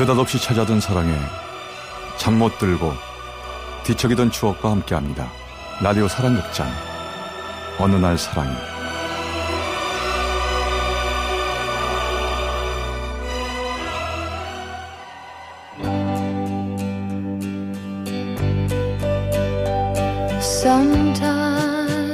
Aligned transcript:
느닷없이 0.00 0.40
찾아든 0.40 0.80
사랑에 0.80 1.14
잠 2.16 2.38
못 2.38 2.58
들고 2.58 2.94
뒤척이던 3.84 4.30
추억과 4.30 4.70
함께합니다. 4.70 5.30
라디오 5.82 6.08
사랑극장 6.08 6.66
어느 7.78 7.96
날 7.96 8.16
사랑이 8.16 8.50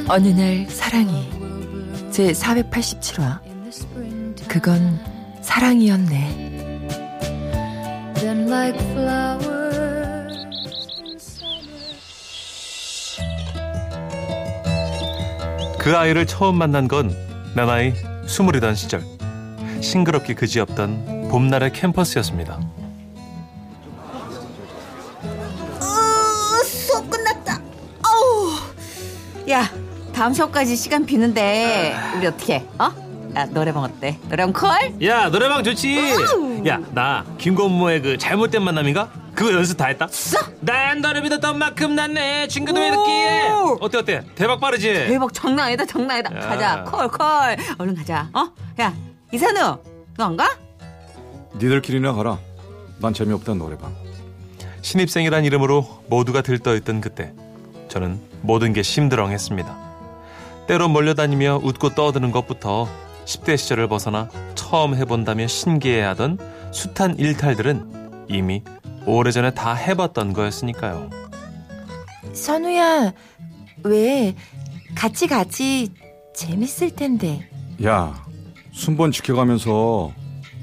어느 0.09 0.29
날 0.29 0.67
사랑이 0.69 1.31
제 2.11 2.33
487화 2.33 3.39
그건 4.49 4.99
사랑이었네. 5.41 6.56
그 15.79 15.97
아이를 15.97 16.27
처음 16.27 16.57
만난 16.57 16.89
건 16.89 17.27
내 17.57 17.65
나이 17.65 17.95
스물이던 18.27 18.75
시절 18.75 19.03
싱그럽게 19.81 20.35
그지없던 20.35 21.29
봄날의 21.31 21.73
캠퍼스였습니다. 21.73 22.61
어, 25.81 26.65
수업 26.67 27.09
끝났다. 27.09 27.59
어우. 28.05 29.51
야, 29.51 29.71
다음 30.13 30.35
수업까지 30.35 30.77
시간 30.77 31.07
비는데 31.07 31.97
우리 32.19 32.27
어떻게? 32.27 32.57
해? 32.57 32.67
어? 32.79 33.06
야, 33.37 33.45
노래방 33.45 33.83
어때? 33.83 34.19
노래방 34.31 34.53
콜? 34.53 34.71
야 35.07 35.29
노래방 35.29 35.63
좋지. 35.63 35.99
야 36.67 36.81
나 36.93 37.25
김건모의 37.39 38.01
그 38.03 38.19
잘못된 38.19 38.63
만남인가? 38.63 39.11
그거 39.35 39.53
연습 39.53 39.77
다 39.77 39.87
했다. 39.87 40.09
난 40.61 41.03
너를 41.03 41.21
믿었던 41.21 41.59
만큼 41.59 41.95
난내 41.95 42.49
친구도 42.49 42.81
믿었기에. 42.81 43.51
어때 43.81 43.99
어때? 43.99 44.23
대박 44.35 44.59
빠르지? 44.59 44.91
대박 44.93 45.35
장난 45.35 45.67
아니다 45.67 45.85
장난 45.85 46.13
아니다. 46.13 46.35
야. 46.35 46.41
가자 46.49 46.85
콜 46.85 47.09
콜. 47.09 47.27
얼른 47.77 47.95
가자. 47.95 48.31
어? 48.33 48.49
야, 48.81 48.95
이산우, 49.33 49.79
너 50.17 50.25
안 50.25 50.37
가? 50.39 50.49
니들끼리나 51.57 52.15
가라. 52.15 52.39
난 53.01 53.13
재미없단 53.13 53.59
노래방. 53.59 53.95
신입생이란 54.81 55.45
이름으로 55.45 56.05
모두가 56.09 56.41
들떠있던 56.41 57.03
그때 57.03 57.33
저는 57.89 58.19
모든 58.41 58.73
게 58.73 58.83
심드렁했습니다. 58.83 59.77
때로 60.69 60.89
몰려다니며 60.89 61.61
웃고 61.63 61.91
떠드는 61.95 62.31
것부터 62.33 62.89
10대 63.27 63.57
시절을 63.57 63.89
벗어나 63.89 64.29
처음 64.55 64.95
해본다며 64.95 65.47
신기해하던 65.47 66.39
숱한 66.73 67.19
일탈들은 67.19 68.27
이미 68.29 68.63
오래전에 69.05 69.53
다 69.53 69.75
해봤던 69.75 70.33
거였으니까요. 70.33 71.11
선우야, 72.33 73.13
왜 73.85 74.35
같이 74.95 75.27
가지 75.27 75.93
재밌을 76.35 76.91
텐데. 76.95 77.49
야, 77.85 78.25
순번 78.73 79.13
지켜가면서 79.13 80.13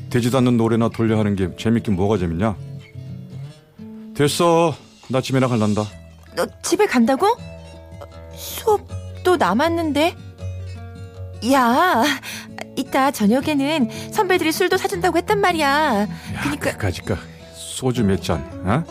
되지도 0.10 0.38
않는 0.40 0.58
노래나 0.58 0.90
돌려 0.90 1.18
하는 1.20 1.36
게 1.36 1.56
재밌긴 1.56 1.96
뭐가 1.96 2.18
재밌냐? 2.18 2.56
됐어. 4.16 4.76
나 5.10 5.22
집에나 5.22 5.48
갈란다. 5.48 5.84
너 6.36 6.48
집에 6.62 6.86
간다고? 6.86 7.28
수업도 8.36 9.38
남았는데. 9.38 10.16
야, 11.52 12.04
이따 12.76 13.12
저녁에는 13.12 13.90
선배들이 14.12 14.52
술도 14.52 14.78
사준다고 14.78 15.18
했단 15.18 15.40
말이야. 15.40 15.68
야, 16.02 16.08
그니까 16.42 16.72
그까짓까 16.72 17.18
소주 17.54 18.04
몇 18.04 18.22
잔, 18.22 18.40
어? 18.66 18.84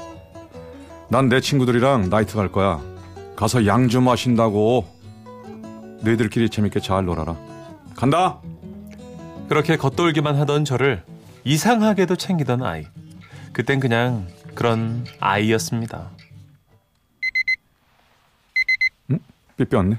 난내 1.09 1.41
친구들이랑 1.41 2.09
나이트 2.11 2.37
갈 2.37 2.51
거야. 2.51 2.81
가서 3.37 3.67
양좀 3.67 4.05
마신다고. 4.05 4.87
너희들끼리 6.03 6.49
재밌게 6.51 6.81
잘 6.81 7.05
놀아라. 7.05 7.37
간다. 7.97 8.41
그렇게 9.49 9.77
겉돌기만 9.77 10.37
하던 10.41 10.65
저를 10.65 11.05
이상하게도 11.45 12.17
챙기던 12.17 12.63
아이. 12.63 12.87
그땐 13.53 13.81
그냥 13.81 14.27
그런 14.55 15.05
아이였습니다. 15.21 16.11
삐삐 19.57 19.77
왔네. 19.77 19.97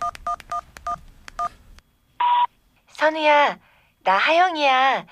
선우야, 2.94 3.58
나 4.04 4.18
하영이야. 4.18 5.06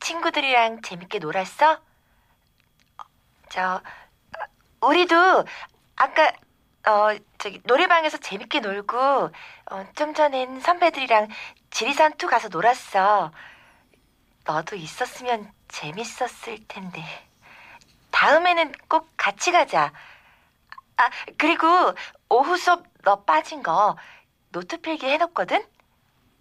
친구들이랑 0.00 0.82
재밌게 0.82 1.18
놀았어? 1.18 1.72
어, 1.72 3.04
저, 3.48 3.76
어, 3.76 4.86
우리도 4.86 5.44
아까, 5.96 6.32
어, 6.86 7.16
저기, 7.38 7.60
노래방에서 7.64 8.18
재밌게 8.18 8.60
놀고, 8.60 8.98
어, 9.00 9.86
좀 9.94 10.12
전엔 10.14 10.60
선배들이랑 10.60 11.28
지리산 11.70 12.16
투 12.18 12.26
가서 12.26 12.48
놀았어. 12.48 13.32
너도 14.44 14.76
있었으면 14.76 15.50
재밌었을 15.68 16.58
텐데. 16.68 17.02
다음에는 18.10 18.72
꼭 18.88 19.08
같이 19.16 19.52
가자. 19.52 19.92
아, 20.96 21.10
그리고 21.38 21.66
오후 22.28 22.56
수업 22.58 22.84
너 23.04 23.24
빠진 23.24 23.62
거 23.62 23.96
노트 24.50 24.80
필기 24.80 25.06
해놓거든? 25.06 25.64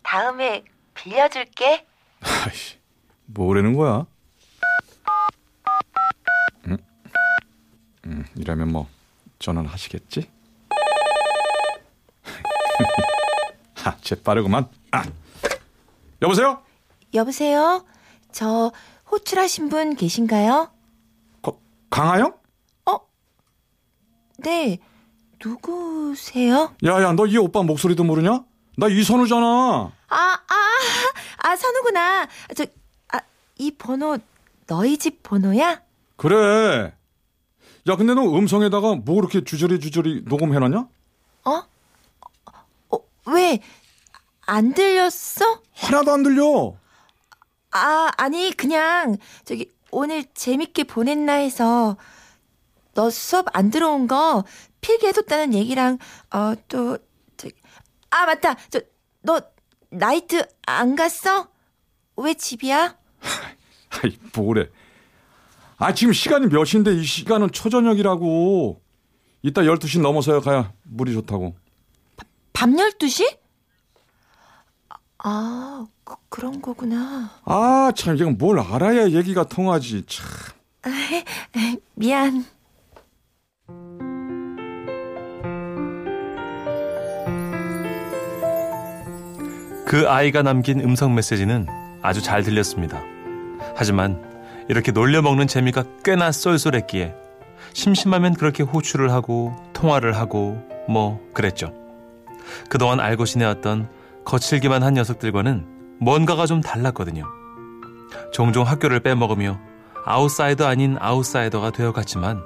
다음에 0.04 0.64
빌려줄게. 0.94 1.86
아이씨, 2.22 2.78
뭐라는 3.26 3.74
거야? 3.76 4.06
응? 6.68 6.78
음, 8.06 8.26
이러면 8.36 8.72
뭐 8.72 8.88
전화는 9.40 9.70
하시겠지? 9.70 10.30
하, 13.76 13.98
쟤 14.02 14.16
빠르구만. 14.22 14.70
아. 14.92 15.04
여보세요? 16.22 16.62
여보세요? 17.14 17.86
저 18.32 18.72
호출하신 19.12 19.70
분 19.70 19.96
계신가요? 19.96 20.72
거, 21.42 21.60
강하영? 21.90 22.40
네. 24.44 24.80
누구세요? 25.44 26.74
야야, 26.84 27.12
너 27.14 27.28
이 27.28 27.38
오빠 27.38 27.62
목소리도 27.62 28.04
모르냐? 28.04 28.44
나 28.82 28.88
이선우잖아. 28.88 29.46
아, 30.10 30.16
아, 30.18 30.38
아, 31.38 31.56
선우구나. 31.56 32.28
저, 32.56 32.66
아, 33.10 33.20
이 33.60 33.70
번호 33.70 34.18
너희 34.66 34.98
집 34.98 35.22
번호야? 35.22 35.84
그래. 36.16 36.92
야, 37.88 37.96
근데 37.96 38.16
너 38.16 38.24
음성에다가 38.24 38.96
뭐 38.96 39.16
그렇게 39.18 39.44
주저리 39.44 39.80
주저리 39.80 40.24
녹음해놨냐? 40.26 40.88
어? 41.46 41.64
어, 42.90 42.98
왜? 43.28 43.62
안 44.48 44.74
들렸어? 44.74 45.62
하나도 45.76 46.12
안 46.12 46.24
들려. 46.24 46.74
아, 47.70 48.10
아니, 48.18 48.52
그냥, 48.52 49.18
저기, 49.46 49.72
오늘 49.92 50.24
재밌게 50.34 50.86
보냈나 50.86 51.34
해서, 51.34 51.98
너 52.96 53.12
수업 53.12 53.46
안 53.54 53.70
들어온 53.70 54.08
거 54.08 54.44
필기해뒀다는 54.82 55.54
얘기랑, 55.54 56.00
어, 56.34 56.56
또, 56.68 56.98
저기, 57.38 57.54
아, 58.12 58.26
맞다. 58.26 58.56
저, 58.70 58.80
너, 59.22 59.42
나이트 59.90 60.46
안 60.68 60.96
갔어? 60.96 61.50
왜 62.18 62.34
집이야? 62.34 62.96
아이, 64.04 64.18
뭐래. 64.36 64.70
아, 65.78 65.94
지금 65.94 66.14
시간이 66.14 66.48
몇인데 66.48 66.94
이 66.94 67.04
시간은 67.04 67.52
초저녁이라고. 67.52 68.82
이따 69.42 69.62
12시 69.64 70.02
넘어서야 70.02 70.40
가야 70.42 70.72
물이 70.84 71.14
좋다고. 71.14 71.56
밤 72.54 72.76
12시? 72.76 73.40
아, 75.24 75.88
그, 76.04 76.16
그런 76.30 76.62
거구나. 76.62 77.32
아, 77.46 77.92
참, 77.96 78.16
이건 78.16 78.38
뭘 78.38 78.60
알아야 78.60 79.10
얘기가 79.10 79.46
통하지. 79.46 80.06
참. 80.08 80.26
미안. 81.96 82.46
그 89.92 90.10
아이가 90.10 90.42
남긴 90.42 90.80
음성 90.80 91.16
메시지는 91.16 91.68
아주 92.02 92.22
잘 92.22 92.44
들렸습니다. 92.44 93.02
하지만 93.76 94.24
이렇게 94.70 94.94
놀려먹는 94.94 95.48
재미가 95.48 95.84
꽤나 96.06 96.32
쏠쏠했기에 96.32 97.14
심심하면 97.74 98.36
그렇게 98.36 98.64
호출을 98.64 99.12
하고 99.12 99.54
통화를 99.74 100.16
하고 100.16 100.66
뭐 100.88 101.20
그랬죠. 101.34 101.74
그동안 102.70 103.02
알고 103.02 103.26
지내왔던 103.26 103.90
거칠기만 104.24 104.82
한 104.82 104.94
녀석들과는 104.94 105.98
뭔가가 106.00 106.46
좀 106.46 106.62
달랐거든요. 106.62 107.26
종종 108.32 108.66
학교를 108.66 109.02
빼먹으며 109.02 109.60
아웃사이더 110.06 110.68
아닌 110.68 110.96
아웃사이더가 111.02 111.72
되어갔지만 111.72 112.42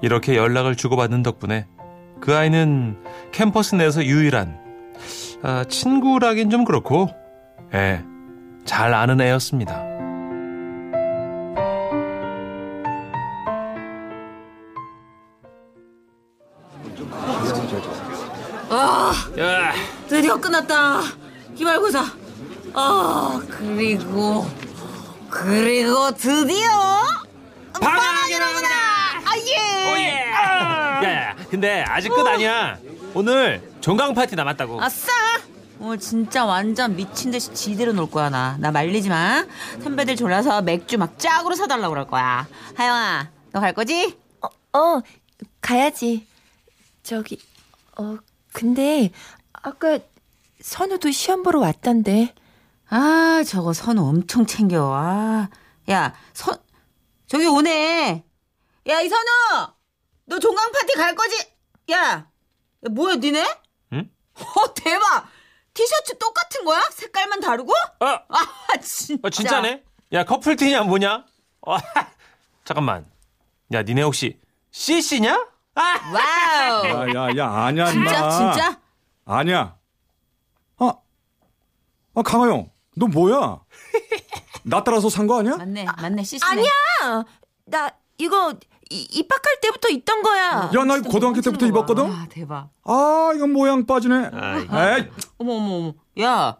이렇게 0.00 0.34
연락을 0.34 0.76
주고받는 0.76 1.24
덕분에 1.24 1.66
그 2.22 2.34
아이는 2.34 2.96
캠퍼스 3.32 3.74
내에서 3.74 4.02
유일한 4.02 4.69
아, 5.42 5.64
친구라긴 5.68 6.50
좀 6.50 6.64
그렇고, 6.64 7.08
예, 7.72 8.04
잘 8.64 8.92
아는 8.92 9.20
애였습니다. 9.20 9.74
아, 18.72 19.12
야. 19.38 19.72
드디어 20.08 20.36
끝났다. 20.36 21.00
기말고사. 21.56 22.04
아, 22.74 23.40
그리고, 23.48 24.46
그리고 25.28 26.10
드디어 26.12 26.68
방학이 27.80 28.38
나구나. 28.38 28.68
아, 29.24 29.36
예. 29.36 29.92
오예. 29.92 30.32
아. 30.32 31.04
야, 31.04 31.10
야, 31.30 31.36
근데 31.50 31.82
아직 31.88 32.10
끝 32.10 32.26
아니야. 32.26 32.78
오늘 33.14 33.60
종강 33.80 34.14
파티 34.14 34.36
남았다고. 34.36 34.80
아싸. 34.82 35.29
오늘 35.80 35.98
진짜 35.98 36.44
완전 36.44 36.94
미친 36.94 37.30
듯이 37.30 37.52
지대로 37.54 37.92
놀 37.92 38.10
거야 38.10 38.28
나. 38.28 38.56
나 38.58 38.70
말리지 38.70 39.08
마. 39.08 39.46
선배들 39.82 40.14
졸라서 40.16 40.60
맥주 40.62 40.98
막 40.98 41.18
짝으로 41.18 41.54
사달라고 41.54 41.94
그럴 41.94 42.06
거야. 42.06 42.46
하영아, 42.76 43.30
너 43.52 43.60
갈 43.60 43.72
거지? 43.72 44.16
어, 44.42 44.78
어, 44.78 45.00
가야지. 45.62 46.26
저기, 47.02 47.40
어, 47.96 48.18
근데 48.52 49.10
아까 49.52 49.98
선우도 50.60 51.10
시험 51.12 51.42
보러 51.42 51.60
왔던데. 51.60 52.34
아, 52.90 53.42
저거 53.46 53.72
선우 53.72 54.06
엄청 54.06 54.44
챙겨. 54.46 54.92
아, 54.94 55.48
야, 55.90 56.14
선, 56.34 56.58
저기 57.26 57.46
오네. 57.46 58.22
야, 58.88 59.00
이 59.00 59.08
선우! 59.08 59.68
너 60.26 60.38
종강 60.38 60.70
파티 60.72 60.94
갈 60.94 61.14
거지? 61.14 61.36
야, 61.92 61.98
야 62.12 62.26
뭐야, 62.90 63.16
니네? 63.16 63.46
응? 63.94 64.10
어, 64.34 64.74
대박! 64.74 65.28
티셔츠 65.80 66.18
똑같은 66.18 66.62
거야? 66.66 66.78
색깔만 66.92 67.40
다르고? 67.40 67.72
어, 67.72 68.06
아, 68.06 68.76
진짜. 68.82 69.20
어 69.26 69.30
진짜네? 69.30 69.82
야 70.12 70.24
커플티냐 70.24 70.82
뭐냐? 70.82 71.24
어, 71.66 71.76
잠깐만. 72.64 73.06
야 73.72 73.82
니네 73.82 74.02
혹시 74.02 74.38
CC냐? 74.72 75.48
아! 75.74 75.82
와우. 76.12 76.84
야 76.86 77.06
야 77.14 77.36
야 77.38 77.50
아니야 77.64 77.86
진짜, 77.86 78.10
임마. 78.18 78.30
진짜? 78.52 78.80
아니야. 79.24 79.76
아, 80.76 80.92
아 82.14 82.22
강하영, 82.22 82.70
너 82.96 83.06
뭐야? 83.06 83.60
나 84.64 84.84
따라서 84.84 85.08
산 85.08 85.26
거 85.26 85.38
아니야? 85.38 85.56
맞네, 85.56 85.84
맞네, 85.84 86.24
CC. 86.24 86.44
아니야! 86.44 86.70
나 87.64 87.90
이거 88.18 88.52
이- 88.52 88.56
입학할 88.90 89.60
때부터 89.62 89.88
있던 89.88 90.22
거야. 90.22 90.70
야, 90.74 90.84
나 90.84 90.96
이거 90.96 91.08
고등학교 91.08 91.40
때부터 91.40 91.66
입었거든. 91.66 92.04
아, 92.10 92.26
대박. 92.28 92.70
아, 92.84 93.32
이건 93.36 93.52
모양 93.52 93.86
빠지네. 93.86 94.14
에이, 94.16 95.08
어머, 95.38 95.52
어머, 95.54 95.74
어머. 95.76 95.92
야, 96.20 96.56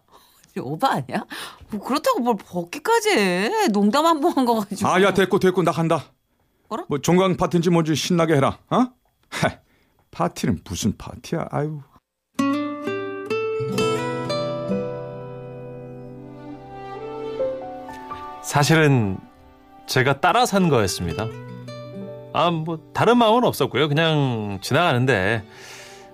오바 0.56 0.88
아니야? 0.92 1.26
뭐 1.70 1.80
그렇다고 1.84 2.20
뭘 2.20 2.36
벗기까지 2.36 3.10
해. 3.10 3.50
농담 3.72 4.06
한 4.06 4.20
번 4.20 4.32
한 4.36 4.46
거 4.46 4.54
가지고. 4.60 4.88
아, 4.88 5.02
야, 5.02 5.12
됐고, 5.12 5.38
됐고, 5.40 5.62
나 5.62 5.72
간다. 5.72 6.04
뭐라? 6.68 6.84
뭐 6.88 6.98
종강 6.98 7.36
파티인지 7.36 7.70
뭔지 7.70 7.94
신나게 7.96 8.34
해라. 8.36 8.58
어? 8.70 8.86
헤, 9.44 9.60
파티는 10.12 10.60
무슨 10.64 10.96
파티야? 10.96 11.48
아유. 11.50 11.80
사실은 18.42 19.18
제가 19.86 20.20
따라 20.20 20.46
산 20.46 20.68
거였습니다. 20.68 21.26
아, 22.32 22.50
뭐 22.50 22.78
다른 22.92 23.18
마음은 23.18 23.44
없었고요. 23.44 23.88
그냥 23.88 24.58
지나가는데 24.62 25.42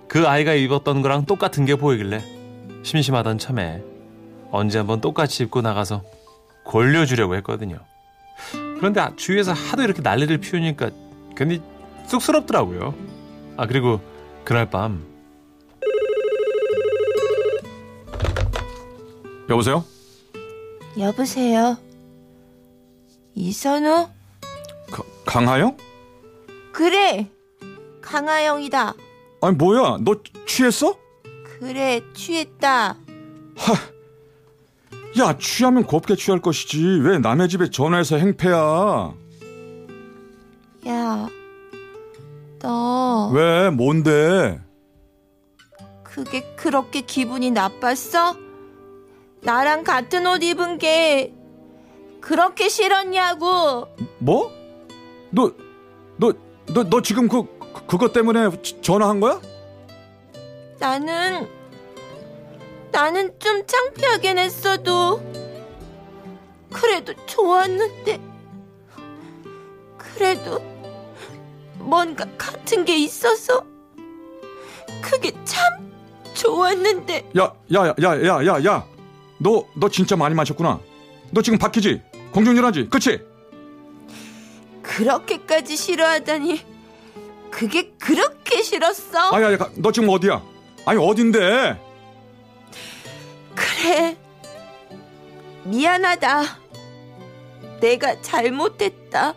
그 0.07 0.27
아이가 0.27 0.53
입었던 0.53 1.01
거랑 1.01 1.25
똑같은 1.25 1.65
게 1.65 1.75
보이길래 1.75 2.23
심심하던 2.83 3.37
참에 3.37 3.83
언제 4.51 4.77
한번 4.77 5.01
똑같이 5.01 5.43
입고 5.43 5.61
나가서 5.61 6.01
골려주려고 6.63 7.35
했거든요. 7.35 7.77
그런데 8.77 9.01
아, 9.01 9.11
주위에서 9.15 9.53
하도 9.53 9.83
이렇게 9.83 10.01
난리를 10.01 10.37
피우니까 10.37 10.89
괜히 11.35 11.61
쑥스럽더라고요. 12.07 12.93
아 13.57 13.65
그리고 13.67 13.99
그날 14.43 14.69
밤 14.69 15.05
여보세요? 19.49 19.83
여보세요? 20.97 21.77
이선우? 23.35 24.07
가- 24.91 25.03
강하영? 25.25 25.77
그래! 26.77 27.27
강하영이다. 28.03 28.93
아니, 29.41 29.55
뭐야? 29.55 29.97
너 30.01 30.15
취했어? 30.45 30.95
그래, 31.43 32.03
취했다. 32.13 32.95
야, 35.17 35.37
취하면 35.39 35.85
곱게 35.85 36.15
취할 36.15 36.39
것이지. 36.39 36.99
왜 37.01 37.17
남의 37.17 37.49
집에 37.49 37.71
전화해서 37.71 38.17
행패야? 38.17 39.11
야, 40.87 41.29
너 42.59 43.31
왜? 43.33 43.71
뭔데? 43.71 44.61
그게 46.03 46.43
그렇게 46.55 47.01
기분이 47.01 47.49
나빴어? 47.49 48.37
나랑 49.41 49.83
같은 49.83 50.27
옷 50.27 50.43
입은 50.43 50.77
게 50.77 51.33
그렇게 52.21 52.69
싫었냐고. 52.69 53.87
뭐? 54.19 54.51
너, 55.31 55.51
너, 56.67 56.83
너, 56.83 56.89
너 56.89 57.01
지금 57.01 57.27
그, 57.27 57.43
그- 57.73 57.85
그것 57.87 58.13
때문에 58.13 58.61
지- 58.61 58.79
전화한 58.81 59.19
거야? 59.19 59.39
나는 60.79 61.47
나는 62.91 63.31
좀 63.39 63.65
창피하긴 63.65 64.37
했어도 64.37 65.21
그래도 66.71 67.13
좋았는데 67.25 68.19
그래도 69.97 70.61
뭔가 71.79 72.25
같은 72.37 72.85
게 72.85 72.97
있어서 72.97 73.63
그게 75.01 75.31
참 75.45 75.91
좋았는데 76.33 77.29
야, 77.37 77.53
야, 77.73 77.87
야, 77.87 77.95
야, 78.03 78.25
야, 78.25 78.45
야, 78.45 78.65
야. 78.65 78.85
너, 79.39 79.63
너 79.75 79.89
진짜 79.89 80.15
많이 80.15 80.33
마셨구나. 80.35 80.79
너 81.31 81.41
지금 81.41 81.57
박히지? 81.59 82.01
공중전화지? 82.31 82.87
그치? 82.89 83.19
그렇게까지 84.97 85.77
싫어하다니 85.77 86.65
그게 87.51 87.91
그렇게 87.99 88.63
싫었어? 88.63 89.31
아, 89.35 89.41
야, 89.43 89.55
너 89.75 89.91
지금 89.91 90.09
어디야? 90.09 90.41
아니, 90.85 90.99
어딘데? 90.99 91.79
그래. 93.55 94.17
미안하다. 95.65 96.43
내가 97.79 98.19
잘못했다. 98.23 99.33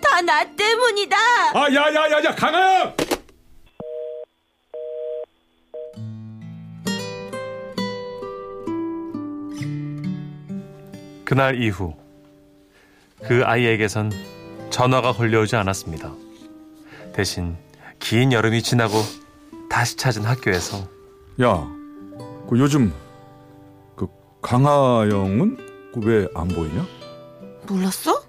다 0.00 0.22
나 0.22 0.44
때문이다. 0.44 1.16
아, 1.54 1.66
야, 1.74 1.94
야, 1.94 2.10
야, 2.12 2.24
야, 2.24 2.34
강하영! 2.34 2.94
그날 11.24 11.60
이후 11.62 11.94
그 13.26 13.42
아이에게선 13.44 14.12
전화가 14.78 15.12
걸려오지 15.12 15.56
않았습니다. 15.56 16.12
대신 17.12 17.56
긴 17.98 18.30
여름이 18.32 18.62
지나고 18.62 18.94
다시 19.68 19.96
찾은 19.96 20.24
학교에서 20.24 20.78
야, 21.42 21.68
그 22.48 22.60
요즘 22.60 22.94
그 23.96 24.06
강하영은 24.40 25.56
그 25.92 26.00
왜 26.08 26.28
안 26.36 26.46
보이냐? 26.46 26.86
몰랐어? 27.66 28.22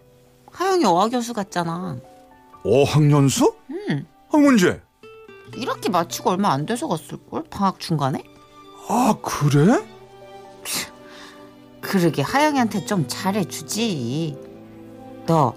하영이 0.51 0.85
어학연수 0.85 1.35
갔잖아. 1.35 1.97
어학연수? 2.63 3.53
응. 3.69 4.07
아, 4.31 4.37
문제. 4.37 4.81
1학기 5.51 5.91
마치고 5.91 6.31
얼마 6.31 6.49
안 6.51 6.65
돼서 6.65 6.87
갔을걸? 6.87 7.43
방학 7.51 7.79
중간에? 7.79 8.23
아, 8.87 9.13
그래? 9.21 9.85
그러게 11.79 12.23
하영이한테 12.23 12.85
좀 12.87 13.05
잘해주지. 13.07 14.35
너 15.27 15.53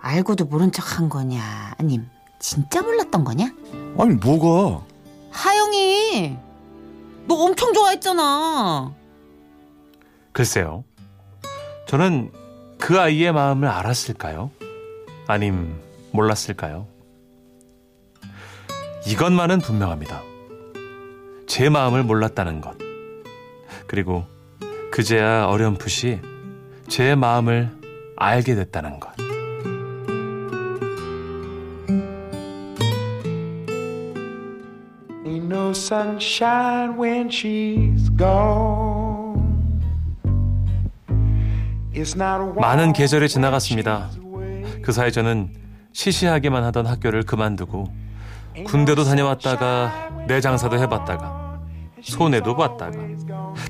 알고도 0.00 0.46
모른 0.46 0.72
척 0.72 0.98
한 0.98 1.08
거냐? 1.08 1.74
아님 1.78 2.06
진짜 2.38 2.80
몰랐던 2.82 3.24
거냐? 3.24 3.52
아니, 3.98 4.14
뭐가? 4.14 4.84
하영이 5.30 6.36
너 7.26 7.34
엄청 7.34 7.72
좋아했잖아. 7.72 8.92
글쎄요. 10.32 10.84
저는 11.86 12.30
그 12.78 12.98
아이의 12.98 13.32
마음을 13.32 13.68
알았을까요? 13.68 14.50
아님 15.26 15.78
몰랐을까요? 16.12 16.86
이것만은 19.06 19.60
분명합니다. 19.60 20.22
제 21.46 21.68
마음을 21.68 22.02
몰랐다는 22.04 22.60
것. 22.60 22.76
그리고 23.86 24.24
그제야 24.92 25.46
어렴풋이 25.46 26.20
제 26.88 27.14
마음을 27.14 27.70
알게 28.16 28.54
됐다는 28.54 28.98
것. 29.00 29.10
Sunshine 35.90 36.96
when 36.96 37.28
she's 37.28 38.08
gone. 38.16 39.40
It's 41.92 42.14
not 42.14 42.40
a 42.40 42.60
많은 42.60 42.92
계절이 42.92 43.28
지나갔습니다. 43.28 44.08
그 44.82 44.92
사이 44.92 45.10
저는 45.10 45.52
시시하게만 45.92 46.62
하던 46.62 46.86
학교를 46.86 47.24
그만두고 47.24 47.88
군대도 48.64 49.02
다녀왔다가 49.02 50.10
내 50.28 50.40
장사도 50.40 50.78
해봤다가 50.78 51.58
손해도 52.02 52.54
봤다가 52.54 52.96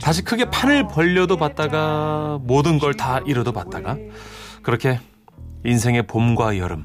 다시 0.02 0.22
크게 0.22 0.50
판을 0.50 0.88
벌려도 0.88 1.38
봤다가 1.38 2.38
모든 2.42 2.78
걸 2.78 2.92
다 2.92 3.20
잃어도 3.26 3.52
봤다가 3.52 3.96
그렇게 4.62 5.00
인생의 5.64 6.06
봄과 6.06 6.58
여름 6.58 6.84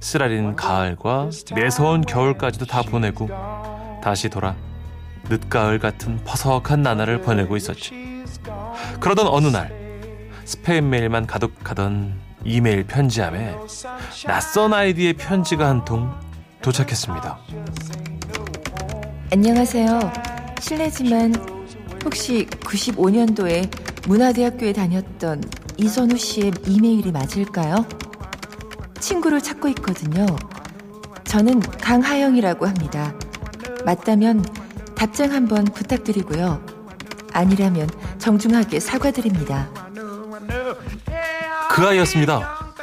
쓰라린 0.00 0.54
가을과 0.54 1.30
매서운 1.56 2.02
겨울까지도 2.02 2.66
다 2.66 2.82
보내고 2.82 3.28
다시 4.00 4.28
돌아 4.28 4.54
늦가을 5.28 5.78
같은 5.78 6.18
퍼석한 6.24 6.82
나날을 6.82 7.20
보내고 7.22 7.56
있었지. 7.56 8.24
그러던 9.00 9.26
어느 9.26 9.46
날 9.48 9.72
스페인 10.44 10.88
메일만 10.90 11.26
가득하던 11.26 12.14
이메일 12.44 12.84
편지함에 12.86 13.56
낯선 14.26 14.72
아이디의 14.72 15.14
편지가 15.14 15.68
한 15.68 15.84
통 15.84 16.10
도착했습니다. 16.62 17.38
안녕하세요. 19.32 20.12
실례지만 20.60 21.34
혹시 22.04 22.46
95년도에 22.60 24.08
문화대학교에 24.08 24.72
다녔던 24.72 25.42
이선우 25.76 26.16
씨의 26.16 26.52
이메일이 26.66 27.12
맞을까요? 27.12 27.86
친구를 29.00 29.40
찾고 29.40 29.68
있거든요. 29.68 30.26
저는 31.24 31.60
강하영이라고 31.60 32.66
합니다. 32.66 33.14
맞다면 33.84 34.44
답장 34.98 35.32
한번 35.32 35.64
부탁드리고요. 35.64 36.60
아니라면 37.32 37.88
정중하게 38.18 38.80
사과드립니다. 38.80 39.68
그 41.70 41.86
아이였습니다. 41.86 42.74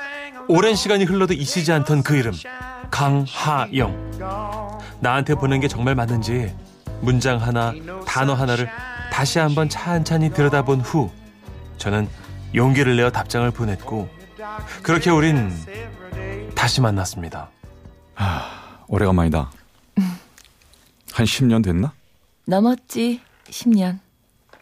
오랜 0.48 0.76
시간이 0.76 1.04
흘러도 1.04 1.34
잊히지 1.34 1.74
않던 1.74 2.04
그 2.04 2.16
이름 2.16 2.34
강하영. 2.90 4.18
나한테 5.02 5.36
보낸 5.36 5.60
게 5.60 5.68
정말 5.68 5.94
맞는지 5.96 6.56
문장 7.02 7.42
하나, 7.42 7.74
단어 8.08 8.34
하나를 8.34 8.70
다시 9.12 9.40
한번 9.40 9.68
찬찬히 9.68 10.30
들여다본 10.30 10.80
후 10.80 11.12
저는 11.78 12.08
용기를 12.56 12.96
내어 12.96 13.12
답장을 13.12 13.52
보냈고 13.52 14.08
그렇게 14.84 15.10
우린 15.10 15.52
다시 16.56 16.80
만났습니다. 16.80 17.50
오래간만이다. 18.88 19.52
한 21.12 21.26
10년 21.26 21.62
됐나? 21.62 21.92
넘었지, 22.46 23.22
10년. 23.46 24.00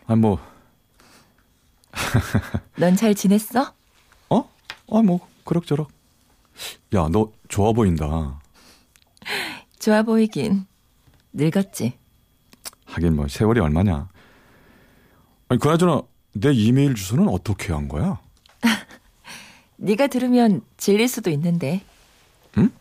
아, 0.08 0.16
뭐, 0.16 0.40
넌 2.78 2.96
잘 2.96 3.14
지냈어? 3.14 3.74
어? 4.30 4.50
아, 4.92 5.02
뭐, 5.02 5.28
그럭저럭. 5.46 5.90
야, 6.96 7.08
너 7.12 7.32
좋아 7.50 7.72
보인다. 7.74 8.40
좋아 9.80 10.04
보이긴. 10.04 10.66
늙었지. 11.34 11.98
하긴 12.86 13.16
뭐, 13.16 13.28
세월이 13.28 13.60
얼마냐. 13.60 14.08
아니, 15.50 15.60
그나저나, 15.60 16.02
내 16.34 16.52
이메일 16.54 16.96
주소는 16.96 17.28
어떻게 17.28 17.74
한 17.74 17.88
거야? 17.88 18.20
네가 19.78 20.08
들으면 20.08 20.62
질릴 20.78 21.08
수도 21.08 21.30
있는데. 21.32 21.84
응? 22.58 22.72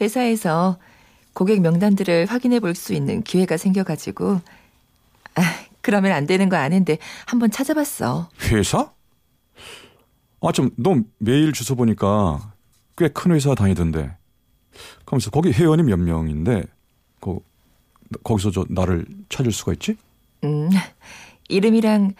회사에서 0.00 0.78
고객 1.34 1.60
명단들을 1.60 2.26
확인해 2.26 2.60
볼 2.60 2.74
수 2.74 2.94
있는 2.94 3.22
기회가 3.22 3.56
생겨가지고, 3.56 4.40
아, 5.34 5.42
그러면 5.80 6.12
안 6.12 6.26
되는 6.26 6.48
거 6.48 6.56
아는데 6.56 6.98
한번 7.26 7.50
찾아봤어. 7.50 8.28
회사? 8.50 8.92
아, 10.40 10.52
좀, 10.52 10.70
너 10.76 10.96
메일 11.18 11.52
주소 11.52 11.74
보니까 11.74 12.52
꽤 12.96 13.08
큰 13.08 13.32
회사 13.32 13.54
다니던데. 13.54 14.16
그러면서 15.04 15.30
거기 15.30 15.50
회원이 15.52 15.82
몇 15.82 15.96
명인데, 15.98 16.64
거, 17.20 17.40
거기서 18.22 18.50
저 18.50 18.64
나를 18.68 19.06
찾을 19.28 19.50
수가 19.52 19.72
있지? 19.72 19.96
음, 20.44 20.70
이름이랑 21.48 22.14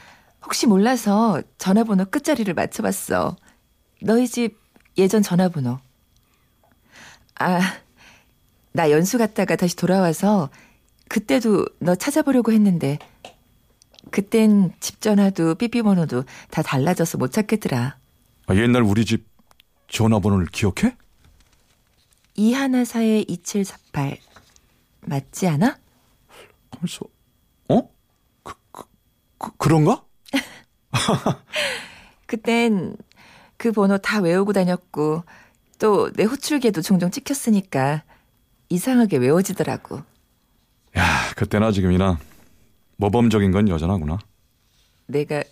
혹시 0.45 0.67
몰라서 0.67 1.41
전화번호 1.59 2.05
끝자리를 2.07 2.53
맞춰봤어. 2.55 3.37
너희 4.03 4.27
집 4.27 4.59
예전 4.99 5.23
전화번호. 5.23 5.79
아, 7.39 7.61
나 8.77 8.91
연수 8.91 9.19
갔다가 9.19 9.55
다시 9.55 9.77
돌아와서 9.77 10.51
그때도 11.09 11.65
너 11.79 11.95
찾아보려고 11.95 12.51
했는데 12.51 12.99
그땐 14.11 14.73
집 14.81 15.01
전화도 15.01 15.55
삐삐번호도 15.55 16.25
다 16.51 16.63
달라져서 16.63 17.19
못 17.19 17.31
찾겠더라. 17.31 17.97
아, 18.47 18.55
옛날 18.57 18.83
우리 18.83 19.05
집 19.05 19.27
전화번호를 19.89 20.47
기억해? 20.47 20.97
이하나사의 22.35 23.27
2748 23.29 24.19
맞지 25.03 25.47
않아? 25.47 25.79
그래서, 26.77 27.01
어? 27.69 27.89
그, 28.43 28.55
그, 28.73 28.83
그, 29.39 29.51
그런가? 29.57 30.05
그땐 32.27 32.97
그 33.57 33.71
번호 33.71 33.99
다 33.99 34.19
외우고 34.21 34.53
다녔고 34.53 35.23
또 35.79 36.11
내 36.17 36.25
호출기에도 36.25 36.83
종종 36.83 37.13
찍혔으니까 37.13 38.03
이상하게 38.79 39.19
외워지더라고. 39.19 40.03
야, 40.97 41.33
그때나 41.37 41.71
지금이나 41.71 42.19
모범적인 42.97 43.53
건 43.53 43.69
여전하구나. 43.69 44.19
내가 45.07 45.43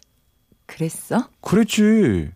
그랬어? 0.66 1.28
그랬지. 1.40 2.32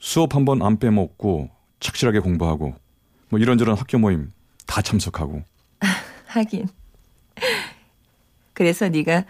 수업 0.00 0.34
한 0.34 0.44
번 0.44 0.62
안 0.62 0.78
빼먹고 0.78 1.50
착실하게 1.80 2.20
공부하고 2.20 2.74
뭐 3.30 3.38
이런저런 3.40 3.76
학교 3.76 3.98
모임 3.98 4.32
다 4.66 4.80
참석하고. 4.82 5.42
하긴. 6.26 6.68
그래서 8.54 8.88
네가 8.88 9.24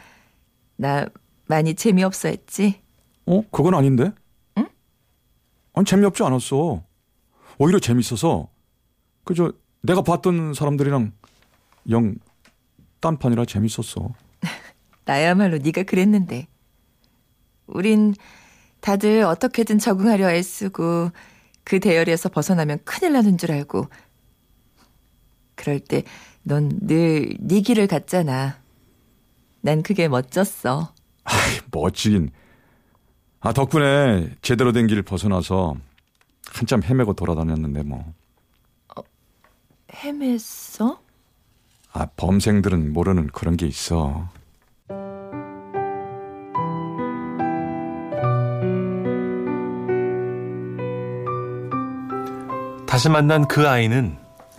나 0.77 1.07
많이 1.47 1.75
재미없어 1.75 2.29
했지? 2.29 2.81
어? 3.27 3.43
그건 3.51 3.75
아닌데? 3.75 4.13
응? 4.59 4.69
아니 5.75 5.85
재미없지 5.85 6.23
않았어. 6.23 6.83
오히려 7.59 7.79
재밌어서 7.79 8.49
그저 9.25 9.53
내가 9.83 10.03
봤던 10.03 10.55
사람들이랑 10.55 11.13
영 11.91 12.17
딴판이라 13.01 13.45
재밌었어. 13.45 14.13
나야말로 15.05 15.59
네가 15.59 15.85
그랬는데. 15.85 16.47
우린 17.67 18.15
다들 18.81 19.23
어떻게든 19.23 19.79
적응하려 19.79 20.31
애쓰고 20.31 21.11
그 21.65 21.81
대열에서 21.81 22.29
벗어나면 22.29 22.79
큰일 22.85 23.13
나는 23.13 23.37
줄 23.39 23.53
알고 23.53 23.89
그럴 25.55 25.81
때 25.81 26.05
넌 26.49 26.69
늘 26.81 27.37
네 27.41 27.61
길을 27.61 27.87
갔잖아. 27.89 28.63
난 29.61 29.83
그게 29.83 30.09
멋졌어. 30.09 30.95
아이, 31.25 31.59
멋지긴. 31.71 32.31
아, 33.41 33.53
덕분에 33.53 34.35
제대로 34.41 34.73
된길 34.73 35.03
벗어나서 35.03 35.77
한참 36.51 36.83
헤매고 36.83 37.13
돌아다녔는데 37.13 37.83
뭐. 37.83 38.15
헤맸어? 39.93 40.99
아, 41.93 42.07
범생들은 42.17 42.93
모르는 42.93 43.29
그런 43.29 43.57
게 43.57 43.67
있어. 43.67 44.29
다시 52.87 53.09
만난 53.09 53.47
그 53.47 53.69
아이는 53.69 54.17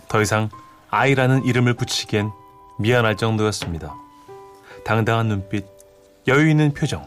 더 0.08 0.20
이상 0.20 0.48
아이라는 0.90 1.44
이름을 1.44 1.74
붙이기엔 1.74 2.30
미안할 2.78 3.16
정도였습니다. 3.16 3.94
당당한 4.84 5.28
눈빛, 5.28 5.64
여유 6.26 6.48
있는 6.48 6.72
표정, 6.72 7.06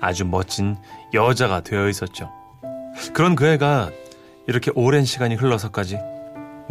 아주 0.00 0.24
멋진 0.24 0.76
여자가 1.12 1.62
되어 1.62 1.88
있었죠. 1.88 2.30
그런 3.12 3.36
그 3.36 3.46
애가 3.46 3.90
이렇게 4.46 4.70
오랜 4.74 5.04
시간이 5.04 5.34
흘러서까지 5.34 5.98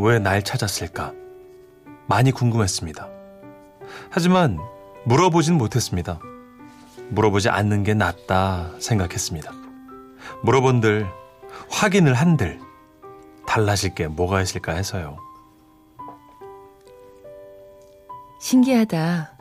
왜 0.02 0.18
날 0.18 0.42
찾았을까? 0.42 1.14
많이 2.08 2.32
궁금했습니다. 2.32 3.08
하지만 4.10 4.58
물어보진 5.06 5.58
못했습니다. 5.58 6.20
물어보지 7.10 7.50
않는 7.50 7.84
게 7.84 7.94
낫다 7.94 8.72
생각했습니다. 8.80 9.52
물어본들, 10.44 11.06
확인을 11.70 12.14
한들, 12.14 12.60
달라질 13.46 13.94
게 13.94 14.08
뭐가 14.08 14.42
있을까 14.42 14.74
해서요. 14.74 15.18
신기하다. 18.42 19.32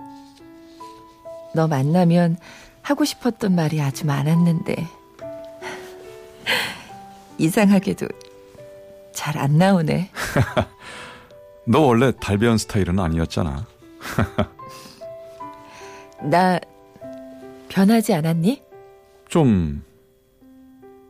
너 1.54 1.68
만나면 1.68 2.36
하고 2.82 3.04
싶었던 3.04 3.54
말이 3.54 3.80
아주 3.80 4.06
많았는데. 4.06 4.74
이상하게도 7.38 8.08
잘 9.12 9.36
안 9.36 9.58
나오네. 9.58 10.10
너 11.66 11.80
원래 11.80 12.12
달배연 12.12 12.58
스타일은 12.58 12.98
아니었잖아. 12.98 13.66
나 16.22 16.58
변하지 17.68 18.14
않았니? 18.14 18.62
좀 19.28 19.84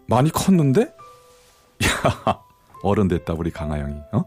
많이 0.07 0.31
컸는데? 0.31 0.83
야, 1.85 2.43
어른 2.83 3.09
됐다 3.09 3.35
우리 3.35 3.51
강아영이. 3.51 3.95
어? 4.13 4.25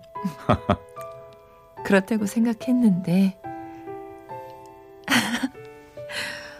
그렇다고 1.83 2.25
생각했는데. 2.25 3.37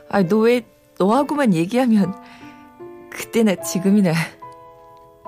아, 0.09 0.23
너 0.23 0.39
왜 0.39 0.61
너하고만 0.99 1.53
얘기하면 1.53 2.13
그때나 3.09 3.55
지금이나 3.55 4.11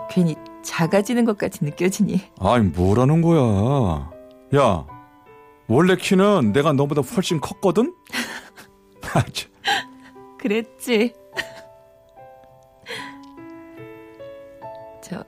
괜히 0.09 0.35
작아지는 0.63 1.25
것 1.25 1.37
같이 1.37 1.63
느껴지니? 1.63 2.21
아니 2.39 2.65
뭐라는 2.67 3.21
거야? 3.21 4.11
야 4.55 4.85
원래 5.67 5.95
키는 5.95 6.53
내가 6.53 6.73
너보다 6.73 7.01
훨씬 7.01 7.39
컸거든. 7.39 7.93
아, 9.13 9.23
참. 9.31 9.51
그랬지. 10.39 11.13
저 15.01 15.23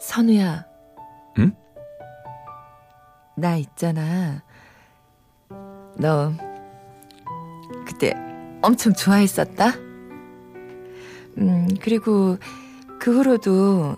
선우야. 0.00 0.66
응? 1.38 1.54
나 3.36 3.56
있잖아. 3.56 4.42
너 5.96 6.32
그때 7.86 8.12
엄청 8.62 8.92
좋아했었다. 8.92 9.83
음 11.38 11.68
그리고 11.80 12.38
그 13.00 13.16
후로도 13.16 13.96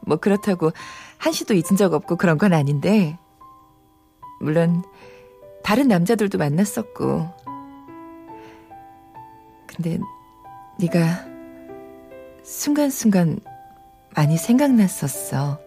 뭐 0.00 0.16
그렇다고 0.16 0.70
한시도 1.18 1.54
잊은 1.54 1.76
적 1.76 1.92
없고 1.94 2.16
그런 2.16 2.38
건 2.38 2.52
아닌데 2.52 3.18
물론 4.40 4.82
다른 5.62 5.88
남자들도 5.88 6.38
만났었고 6.38 7.28
근데 9.66 9.98
네가 10.78 10.98
순간순간 12.42 13.38
많이 14.14 14.36
생각났었어. 14.36 15.58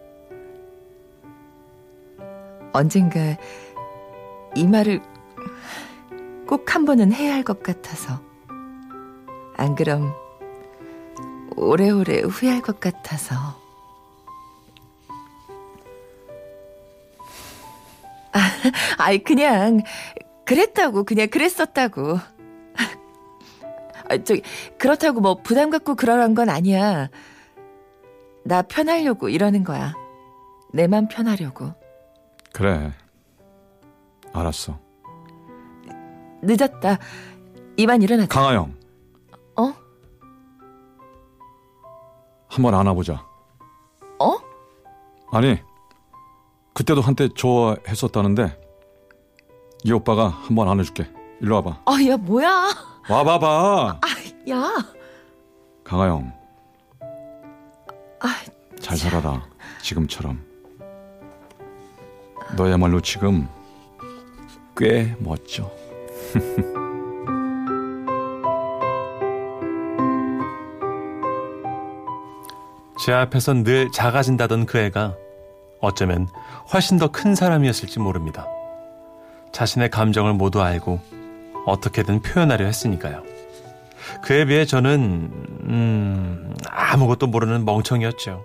언젠가 2.72 3.36
이 4.54 4.66
말을 4.66 5.00
꼭 6.46 6.74
한 6.74 6.84
번은 6.84 7.12
해야 7.12 7.34
할 7.34 7.42
것 7.42 7.62
같아서. 7.62 8.20
안 9.56 9.74
그럼 9.74 10.12
오래오래 11.56 12.20
후회할 12.20 12.60
것 12.62 12.80
같아서. 12.80 13.34
아, 18.32 18.40
아이, 18.98 19.18
그냥, 19.22 19.80
그랬다고, 20.44 21.04
그냥 21.04 21.28
그랬었다고. 21.28 22.18
아, 24.08 24.18
저기, 24.24 24.42
그렇다고 24.78 25.20
뭐 25.20 25.42
부담 25.42 25.70
갖고 25.70 25.94
그러란 25.94 26.34
건 26.34 26.48
아니야. 26.50 27.08
나 28.44 28.62
편하려고 28.62 29.28
이러는 29.28 29.64
거야. 29.64 29.94
내 30.72 30.86
맘 30.86 31.08
편하려고. 31.08 31.72
그래. 32.52 32.92
알았어. 34.32 34.78
늦었다. 36.42 36.98
이만 37.76 38.02
일어나자. 38.02 38.28
강하영. 38.28 38.74
어? 39.56 39.74
한번 42.56 42.74
안아보자. 42.74 43.22
어? 44.18 44.38
아니, 45.30 45.58
그때도 46.72 47.02
한때 47.02 47.28
좋아했었다는데, 47.28 48.58
이 49.84 49.92
오빠가 49.92 50.28
한번 50.28 50.66
안아줄게. 50.70 51.06
일로 51.42 51.56
와봐. 51.56 51.82
아, 51.84 51.92
야, 52.08 52.16
뭐야? 52.16 52.68
와봐봐. 53.10 54.00
아, 54.00 54.50
야. 54.50 54.72
강하영, 55.84 56.32
아, 58.20 58.28
잘 58.80 58.96
살아라. 58.96 59.46
지금처럼. 59.82 60.42
너야말로 62.56 63.02
지금 63.02 63.46
꽤 64.78 65.14
멋져. 65.20 65.70
제 73.06 73.12
앞에선 73.12 73.62
늘 73.62 73.92
작아진다던 73.92 74.66
그 74.66 74.78
애가 74.78 75.14
어쩌면 75.78 76.26
훨씬 76.72 76.98
더 76.98 77.06
큰 77.12 77.36
사람이었을지 77.36 78.00
모릅니다. 78.00 78.48
자신의 79.52 79.90
감정을 79.90 80.32
모두 80.32 80.60
알고 80.60 80.98
어떻게든 81.66 82.22
표현하려 82.22 82.64
했으니까요. 82.64 83.22
그에 84.24 84.44
비해 84.46 84.64
저는 84.64 85.30
음, 85.68 86.52
아무것도 86.68 87.28
모르는 87.28 87.64
멍청이었죠. 87.64 88.44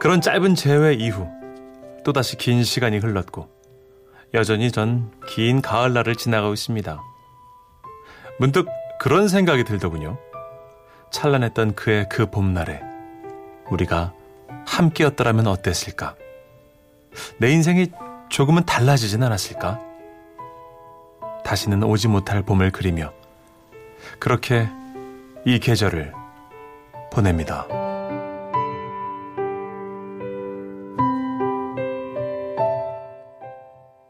그런 0.00 0.20
짧은 0.20 0.56
재회 0.56 0.94
이후 0.94 1.28
또다시 2.02 2.36
긴 2.38 2.64
시간이 2.64 2.98
흘렀고 2.98 3.48
여전히 4.34 4.72
전 4.72 5.12
긴 5.28 5.62
가을날을 5.62 6.16
지나가고 6.16 6.54
있습니다. 6.54 7.00
문득 8.40 8.66
그런 9.06 9.28
생각이 9.28 9.62
들더군요. 9.62 10.18
찬란했던 11.12 11.76
그의 11.76 12.08
그 12.08 12.28
봄날에 12.28 12.80
우리가 13.70 14.12
함께였더라면 14.66 15.46
어땠을까? 15.46 16.16
내 17.38 17.52
인생이 17.52 17.92
조금은 18.30 18.64
달라지진 18.64 19.22
않았을까? 19.22 19.80
다시는 21.44 21.84
오지 21.84 22.08
못할 22.08 22.42
봄을 22.42 22.72
그리며 22.72 23.12
그렇게 24.18 24.68
이 25.44 25.60
계절을 25.60 26.12
보냅니다. 27.12 27.85